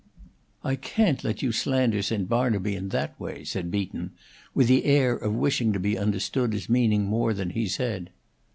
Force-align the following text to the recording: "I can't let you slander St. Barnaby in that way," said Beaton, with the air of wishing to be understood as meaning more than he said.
"I 0.63 0.77
can't 0.77 1.23
let 1.23 1.43
you 1.43 1.51
slander 1.51 2.01
St. 2.01 2.27
Barnaby 2.27 2.75
in 2.75 2.89
that 2.89 3.19
way," 3.19 3.43
said 3.43 3.69
Beaton, 3.69 4.09
with 4.55 4.67
the 4.67 4.85
air 4.85 5.13
of 5.15 5.35
wishing 5.35 5.71
to 5.73 5.79
be 5.79 5.95
understood 5.95 6.55
as 6.55 6.67
meaning 6.67 7.03
more 7.05 7.35
than 7.35 7.51
he 7.51 7.67
said. 7.67 8.09